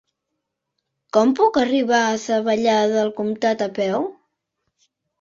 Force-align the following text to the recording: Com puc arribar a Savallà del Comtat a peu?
Com 1.17 1.35
puc 1.41 1.59
arribar 1.65 2.01
a 2.07 2.17
Savallà 2.25 2.81
del 2.97 3.15
Comtat 3.23 3.65
a 3.71 3.71
peu? 3.81 4.13